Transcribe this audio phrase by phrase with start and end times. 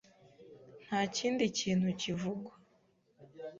[0.85, 2.53] Nta kindi kintu kivugwa.